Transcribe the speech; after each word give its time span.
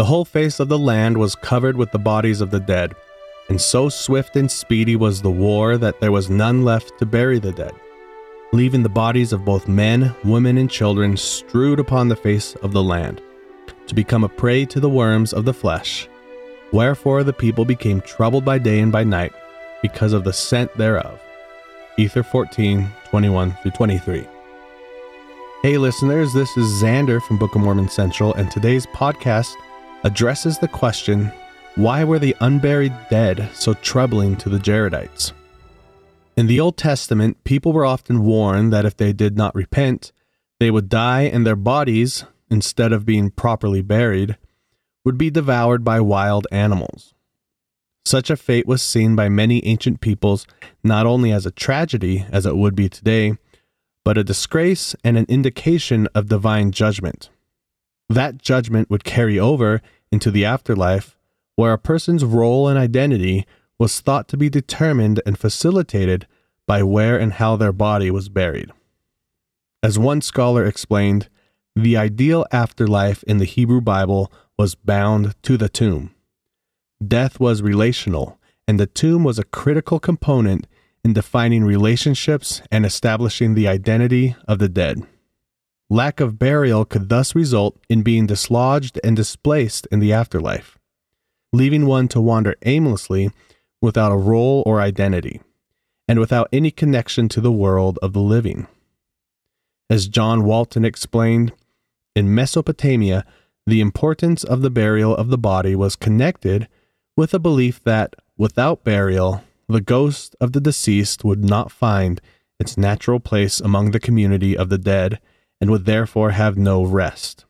The 0.00 0.06
whole 0.06 0.24
face 0.24 0.60
of 0.60 0.70
the 0.70 0.78
land 0.78 1.18
was 1.18 1.34
covered 1.34 1.76
with 1.76 1.90
the 1.90 1.98
bodies 1.98 2.40
of 2.40 2.50
the 2.50 2.58
dead, 2.58 2.94
and 3.50 3.60
so 3.60 3.90
swift 3.90 4.34
and 4.34 4.50
speedy 4.50 4.96
was 4.96 5.20
the 5.20 5.30
war 5.30 5.76
that 5.76 6.00
there 6.00 6.10
was 6.10 6.30
none 6.30 6.64
left 6.64 6.98
to 6.98 7.04
bury 7.04 7.38
the 7.38 7.52
dead, 7.52 7.72
leaving 8.50 8.82
the 8.82 8.88
bodies 8.88 9.34
of 9.34 9.44
both 9.44 9.68
men, 9.68 10.14
women, 10.24 10.56
and 10.56 10.70
children 10.70 11.18
strewed 11.18 11.78
upon 11.78 12.08
the 12.08 12.16
face 12.16 12.54
of 12.62 12.72
the 12.72 12.82
land, 12.82 13.20
to 13.88 13.94
become 13.94 14.24
a 14.24 14.28
prey 14.30 14.64
to 14.64 14.80
the 14.80 14.88
worms 14.88 15.34
of 15.34 15.44
the 15.44 15.52
flesh. 15.52 16.08
Wherefore 16.72 17.22
the 17.22 17.34
people 17.34 17.66
became 17.66 18.00
troubled 18.00 18.46
by 18.46 18.56
day 18.56 18.78
and 18.80 18.90
by 18.90 19.04
night, 19.04 19.34
because 19.82 20.14
of 20.14 20.24
the 20.24 20.32
scent 20.32 20.74
thereof. 20.78 21.20
Ether 21.98 22.22
14, 22.22 22.88
21 23.10 23.54
through 23.60 23.72
23. 23.72 24.26
Hey 25.60 25.76
listeners, 25.76 26.32
this 26.32 26.56
is 26.56 26.82
Xander 26.82 27.20
from 27.20 27.36
Book 27.36 27.54
of 27.54 27.60
Mormon 27.60 27.90
Central, 27.90 28.32
and 28.32 28.50
today's 28.50 28.86
podcast 28.86 29.52
addresses 30.04 30.58
the 30.58 30.68
question 30.68 31.30
why 31.76 32.02
were 32.02 32.18
the 32.18 32.36
unburied 32.40 32.94
dead 33.10 33.48
so 33.54 33.74
troubling 33.74 34.36
to 34.36 34.48
the 34.48 34.58
Jaredites? 34.58 35.32
In 36.36 36.46
the 36.46 36.58
Old 36.58 36.76
Testament, 36.76 37.42
people 37.44 37.72
were 37.72 37.86
often 37.86 38.24
warned 38.24 38.72
that 38.72 38.84
if 38.84 38.96
they 38.96 39.12
did 39.12 39.36
not 39.36 39.54
repent, 39.54 40.10
they 40.58 40.70
would 40.70 40.88
die 40.88 41.22
and 41.22 41.46
their 41.46 41.56
bodies, 41.56 42.24
instead 42.50 42.92
of 42.92 43.06
being 43.06 43.30
properly 43.30 43.82
buried, 43.82 44.36
would 45.04 45.16
be 45.16 45.30
devoured 45.30 45.84
by 45.84 46.00
wild 46.00 46.46
animals. 46.50 47.14
Such 48.04 48.30
a 48.30 48.36
fate 48.36 48.66
was 48.66 48.82
seen 48.82 49.14
by 49.14 49.28
many 49.28 49.64
ancient 49.64 50.00
peoples 50.00 50.46
not 50.82 51.06
only 51.06 51.30
as 51.30 51.46
a 51.46 51.50
tragedy, 51.50 52.26
as 52.32 52.46
it 52.46 52.56
would 52.56 52.74
be 52.74 52.88
today, 52.88 53.36
but 54.04 54.18
a 54.18 54.24
disgrace 54.24 54.96
and 55.04 55.16
an 55.16 55.26
indication 55.28 56.08
of 56.14 56.28
divine 56.28 56.72
judgment. 56.72 57.30
That 58.10 58.38
judgment 58.38 58.90
would 58.90 59.04
carry 59.04 59.38
over 59.38 59.80
into 60.10 60.32
the 60.32 60.44
afterlife, 60.44 61.16
where 61.54 61.72
a 61.72 61.78
person's 61.78 62.24
role 62.24 62.66
and 62.66 62.76
identity 62.76 63.46
was 63.78 64.00
thought 64.00 64.26
to 64.28 64.36
be 64.36 64.50
determined 64.50 65.22
and 65.24 65.38
facilitated 65.38 66.26
by 66.66 66.82
where 66.82 67.16
and 67.16 67.34
how 67.34 67.54
their 67.54 67.72
body 67.72 68.10
was 68.10 68.28
buried. 68.28 68.72
As 69.80 69.96
one 69.96 70.22
scholar 70.22 70.66
explained, 70.66 71.28
the 71.76 71.96
ideal 71.96 72.44
afterlife 72.50 73.22
in 73.22 73.38
the 73.38 73.44
Hebrew 73.44 73.80
Bible 73.80 74.32
was 74.58 74.74
bound 74.74 75.40
to 75.44 75.56
the 75.56 75.68
tomb. 75.68 76.12
Death 77.06 77.38
was 77.38 77.62
relational, 77.62 78.40
and 78.66 78.80
the 78.80 78.86
tomb 78.88 79.22
was 79.22 79.38
a 79.38 79.44
critical 79.44 80.00
component 80.00 80.66
in 81.04 81.12
defining 81.12 81.62
relationships 81.62 82.60
and 82.72 82.84
establishing 82.84 83.54
the 83.54 83.68
identity 83.68 84.34
of 84.48 84.58
the 84.58 84.68
dead. 84.68 85.06
Lack 85.92 86.20
of 86.20 86.38
burial 86.38 86.84
could 86.84 87.08
thus 87.08 87.34
result 87.34 87.76
in 87.88 88.02
being 88.02 88.28
dislodged 88.28 89.00
and 89.02 89.16
displaced 89.16 89.88
in 89.90 89.98
the 89.98 90.12
afterlife, 90.12 90.78
leaving 91.52 91.84
one 91.84 92.06
to 92.08 92.20
wander 92.20 92.54
aimlessly 92.64 93.32
without 93.82 94.12
a 94.12 94.16
role 94.16 94.62
or 94.66 94.80
identity, 94.80 95.40
and 96.06 96.20
without 96.20 96.48
any 96.52 96.70
connection 96.70 97.28
to 97.30 97.40
the 97.40 97.50
world 97.50 97.98
of 98.02 98.12
the 98.12 98.20
living. 98.20 98.68
As 99.90 100.06
John 100.06 100.44
Walton 100.44 100.84
explained, 100.84 101.52
in 102.14 102.32
Mesopotamia, 102.32 103.24
the 103.66 103.80
importance 103.80 104.44
of 104.44 104.62
the 104.62 104.70
burial 104.70 105.16
of 105.16 105.28
the 105.28 105.38
body 105.38 105.74
was 105.74 105.96
connected 105.96 106.68
with 107.16 107.34
a 107.34 107.40
belief 107.40 107.82
that, 107.82 108.14
without 108.36 108.84
burial, 108.84 109.42
the 109.68 109.80
ghost 109.80 110.36
of 110.40 110.52
the 110.52 110.60
deceased 110.60 111.24
would 111.24 111.44
not 111.44 111.72
find 111.72 112.20
its 112.60 112.76
natural 112.76 113.18
place 113.18 113.58
among 113.58 113.90
the 113.90 113.98
community 113.98 114.56
of 114.56 114.68
the 114.68 114.78
dead 114.78 115.18
and 115.60 115.70
would 115.70 115.84
therefore 115.84 116.30
have 116.30 116.56
no 116.56 116.82
rest. 116.84 117.44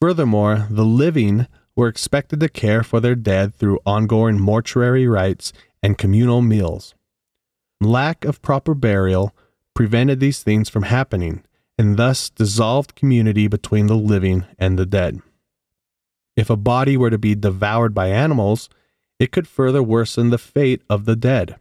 Furthermore, 0.00 0.66
the 0.68 0.84
living 0.84 1.46
were 1.76 1.88
expected 1.88 2.40
to 2.40 2.48
care 2.48 2.82
for 2.82 3.00
their 3.00 3.14
dead 3.14 3.54
through 3.54 3.80
ongoing 3.86 4.38
mortuary 4.38 5.06
rites 5.06 5.52
and 5.82 5.98
communal 5.98 6.42
meals. 6.42 6.94
Lack 7.80 8.24
of 8.24 8.42
proper 8.42 8.74
burial 8.74 9.34
prevented 9.74 10.20
these 10.20 10.42
things 10.42 10.68
from 10.68 10.84
happening 10.84 11.44
and 11.78 11.96
thus 11.96 12.30
dissolved 12.30 12.94
community 12.94 13.48
between 13.48 13.86
the 13.86 13.96
living 13.96 14.44
and 14.58 14.78
the 14.78 14.86
dead. 14.86 15.20
If 16.36 16.50
a 16.50 16.56
body 16.56 16.96
were 16.96 17.10
to 17.10 17.18
be 17.18 17.34
devoured 17.34 17.94
by 17.94 18.08
animals, 18.08 18.68
it 19.18 19.32
could 19.32 19.48
further 19.48 19.82
worsen 19.82 20.30
the 20.30 20.38
fate 20.38 20.82
of 20.88 21.04
the 21.04 21.16
dead. 21.16 21.56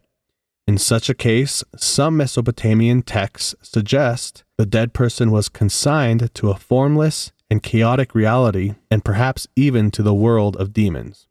In 0.72 0.78
such 0.78 1.10
a 1.10 1.14
case, 1.14 1.66
some 1.76 2.16
Mesopotamian 2.16 3.02
texts 3.02 3.56
suggest 3.62 4.46
the 4.58 4.66
dead 4.66 4.94
person 4.94 5.30
was 5.30 5.50
consigned 5.50 6.34
to 6.34 6.50
a 6.50 6.56
formless 6.56 7.34
and 7.50 7.62
chaotic 7.62 8.16
reality, 8.16 8.76
and 8.90 9.04
perhaps 9.04 9.50
even 9.58 9.92
to 9.92 10.02
the 10.02 10.14
world 10.14 10.56
of 10.56 10.72
demons. 10.72 11.28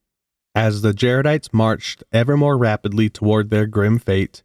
As 0.54 0.82
the 0.82 0.92
Jaredites 0.92 1.54
marched 1.54 2.04
ever 2.12 2.36
more 2.36 2.58
rapidly 2.58 3.08
toward 3.08 3.48
their 3.48 3.64
grim 3.64 3.98
fate, 3.98 4.42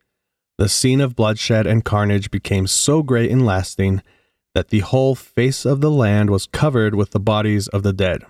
the 0.57 0.69
scene 0.69 1.01
of 1.01 1.13
bloodshed 1.13 1.67
and 1.67 1.83
carnage 1.83 2.31
became 2.31 2.65
so 2.65 3.03
great 3.03 3.29
and 3.29 3.45
lasting 3.45 4.01
that 4.53 4.69
the 4.69 4.79
whole 4.79 5.13
face 5.13 5.65
of 5.65 5.81
the 5.81 5.91
land 5.91 6.29
was 6.29 6.47
covered 6.47 6.95
with 6.95 7.11
the 7.11 7.19
bodies 7.19 7.67
of 7.67 7.83
the 7.83 7.91
dead. 7.91 8.23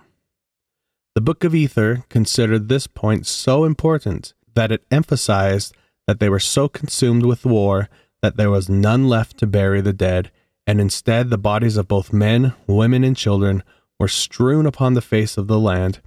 The 1.14 1.20
Book 1.20 1.44
of 1.44 1.54
Ether 1.54 2.02
considered 2.08 2.68
this 2.68 2.88
point 2.88 3.24
so 3.24 3.62
important 3.62 4.34
that 4.56 4.72
it 4.72 4.84
emphasized 4.90 5.72
that 6.06 6.20
they 6.20 6.28
were 6.28 6.40
so 6.40 6.68
consumed 6.68 7.24
with 7.24 7.44
war 7.44 7.88
that 8.22 8.36
there 8.36 8.50
was 8.50 8.68
none 8.68 9.08
left 9.08 9.36
to 9.38 9.46
bury 9.46 9.80
the 9.80 9.92
dead, 9.92 10.30
and 10.66 10.80
instead 10.80 11.30
the 11.30 11.38
bodies 11.38 11.76
of 11.76 11.88
both 11.88 12.12
men, 12.12 12.54
women, 12.66 13.04
and 13.04 13.16
children 13.16 13.62
were 13.98 14.08
strewn 14.08 14.66
upon 14.66 14.94
the 14.94 15.02
face 15.02 15.36
of 15.36 15.46
the 15.46 15.58
land 15.58 16.00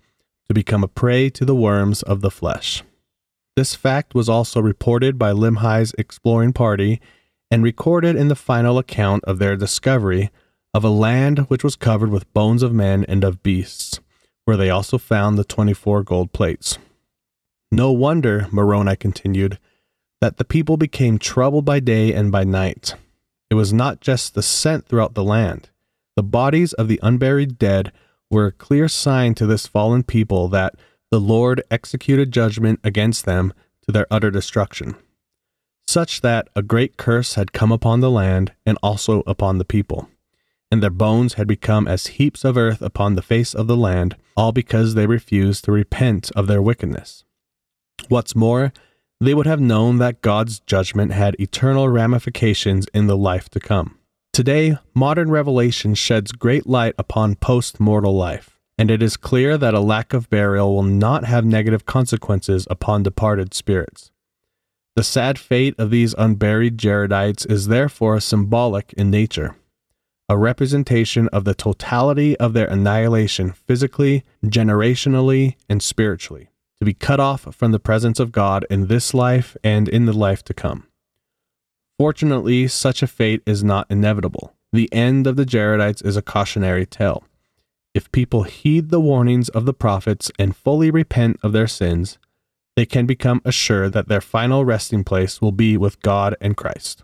to 0.47 0.53
become 0.53 0.83
a 0.83 0.87
prey 0.87 1.29
to 1.29 1.45
the 1.45 1.55
worms 1.55 2.01
of 2.03 2.21
the 2.21 2.31
flesh. 2.31 2.83
This 3.55 3.75
fact 3.75 4.15
was 4.15 4.29
also 4.29 4.61
reported 4.61 5.17
by 5.17 5.31
Limhi's 5.31 5.93
exploring 5.97 6.53
party 6.53 7.01
and 7.51 7.63
recorded 7.63 8.15
in 8.15 8.27
the 8.27 8.35
final 8.35 8.77
account 8.77 9.23
of 9.25 9.39
their 9.39 9.55
discovery 9.55 10.29
of 10.73 10.83
a 10.83 10.89
land 10.89 11.39
which 11.49 11.63
was 11.63 11.75
covered 11.75 12.11
with 12.11 12.31
bones 12.33 12.63
of 12.63 12.73
men 12.73 13.03
and 13.07 13.23
of 13.23 13.43
beasts, 13.43 13.99
where 14.45 14.57
they 14.57 14.69
also 14.69 14.97
found 14.97 15.37
the 15.37 15.43
24 15.43 16.03
gold 16.03 16.31
plates. 16.31 16.77
No 17.71 17.91
wonder, 17.91 18.47
Moroni 18.51 18.95
continued, 18.95 19.59
that 20.21 20.37
the 20.37 20.45
people 20.45 20.77
became 20.77 21.17
troubled 21.17 21.65
by 21.65 21.79
day 21.79 22.13
and 22.13 22.31
by 22.31 22.43
night. 22.43 22.95
It 23.49 23.55
was 23.55 23.73
not 23.73 24.01
just 24.01 24.35
the 24.35 24.43
scent 24.43 24.87
throughout 24.87 25.13
the 25.13 25.23
land. 25.23 25.69
The 26.15 26.23
bodies 26.23 26.73
of 26.73 26.87
the 26.87 26.99
unburied 27.01 27.57
dead 27.57 27.91
were 28.29 28.47
a 28.47 28.51
clear 28.51 28.87
sign 28.87 29.33
to 29.35 29.45
this 29.45 29.65
fallen 29.65 30.03
people 30.03 30.47
that 30.49 30.75
the 31.09 31.19
Lord 31.19 31.63
executed 31.71 32.31
judgment 32.31 32.79
against 32.83 33.25
them 33.25 33.53
to 33.85 33.91
their 33.91 34.05
utter 34.11 34.29
destruction 34.29 34.95
such 35.89 36.21
that 36.21 36.47
a 36.55 36.61
great 36.61 36.97
curse 36.97 37.33
had 37.33 37.51
come 37.51 37.71
upon 37.71 37.99
the 37.99 38.11
land 38.11 38.53
and 38.63 38.77
also 38.83 39.23
upon 39.25 39.57
the 39.57 39.65
people. 39.65 40.07
And 40.71 40.83
their 40.83 40.91
bones 40.91 41.33
had 41.33 41.47
become 41.47 41.87
as 41.87 42.07
heaps 42.17 42.45
of 42.45 42.57
earth 42.57 42.79
upon 42.83 43.15
the 43.15 43.23
face 43.23 43.55
of 43.55 43.65
the 43.65 43.75
land, 43.75 44.15
all 44.37 44.51
because 44.51 44.93
they 44.93 45.07
refused 45.07 45.63
to 45.63 45.71
repent 45.71 46.29
of 46.35 46.45
their 46.45 46.61
wickedness. 46.61 47.23
What's 48.07 48.35
more, 48.35 48.71
they 49.19 49.33
would 49.33 49.45
have 49.45 49.59
known 49.59 49.97
that 49.97 50.21
God's 50.21 50.59
judgment 50.61 51.11
had 51.11 51.35
eternal 51.39 51.89
ramifications 51.89 52.87
in 52.93 53.07
the 53.07 53.17
life 53.17 53.49
to 53.49 53.59
come. 53.59 53.97
Today, 54.31 54.77
modern 54.93 55.29
revelation 55.29 55.93
sheds 55.93 56.31
great 56.31 56.65
light 56.65 56.95
upon 56.97 57.35
post 57.35 57.79
mortal 57.79 58.15
life, 58.15 58.57
and 58.77 58.89
it 58.89 59.03
is 59.03 59.17
clear 59.17 59.57
that 59.57 59.73
a 59.73 59.81
lack 59.81 60.13
of 60.13 60.29
burial 60.29 60.73
will 60.73 60.83
not 60.83 61.25
have 61.25 61.43
negative 61.43 61.85
consequences 61.85 62.65
upon 62.69 63.03
departed 63.03 63.53
spirits. 63.53 64.11
The 64.95 65.03
sad 65.03 65.37
fate 65.37 65.75
of 65.77 65.91
these 65.91 66.15
unburied 66.17 66.77
Jaredites 66.77 67.49
is 67.49 67.67
therefore 67.67 68.19
symbolic 68.19 68.93
in 68.93 69.09
nature, 69.09 69.55
a 70.29 70.37
representation 70.37 71.27
of 71.29 71.43
the 71.43 71.55
totality 71.55 72.37
of 72.37 72.53
their 72.53 72.67
annihilation 72.67 73.51
physically, 73.51 74.23
generationally, 74.45 75.55
and 75.67 75.81
spiritually, 75.81 76.49
to 76.79 76.85
be 76.85 76.93
cut 76.93 77.19
off 77.19 77.53
from 77.55 77.71
the 77.71 77.79
presence 77.79 78.19
of 78.19 78.31
God 78.31 78.65
in 78.69 78.87
this 78.87 79.13
life 79.13 79.57
and 79.63 79.87
in 79.87 80.05
the 80.05 80.13
life 80.13 80.43
to 80.45 80.53
come. 80.53 80.87
Fortunately, 81.97 82.67
such 82.67 83.03
a 83.03 83.07
fate 83.07 83.43
is 83.45 83.63
not 83.63 83.87
inevitable. 83.89 84.53
The 84.71 84.91
end 84.93 85.27
of 85.27 85.35
the 85.35 85.45
Jaredites 85.45 86.05
is 86.05 86.15
a 86.15 86.21
cautionary 86.21 86.85
tale. 86.85 87.25
If 87.93 88.11
people 88.11 88.43
heed 88.43 88.89
the 88.89 89.01
warnings 89.01 89.49
of 89.49 89.65
the 89.65 89.73
prophets 89.73 90.31
and 90.39 90.55
fully 90.55 90.91
repent 90.91 91.39
of 91.43 91.51
their 91.51 91.67
sins, 91.67 92.17
they 92.77 92.85
can 92.85 93.05
become 93.05 93.41
assured 93.43 93.91
that 93.93 94.07
their 94.07 94.21
final 94.21 94.63
resting 94.63 95.03
place 95.03 95.41
will 95.41 95.51
be 95.51 95.75
with 95.75 96.01
God 96.01 96.35
and 96.39 96.55
Christ. 96.55 97.03